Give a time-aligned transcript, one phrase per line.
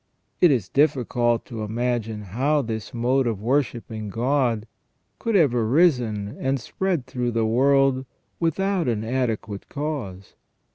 [0.39, 4.65] It is difficult to imagine how this mode of worshipping God
[5.19, 8.07] could have arisen and spread through the world
[8.39, 10.33] without an adequate cause.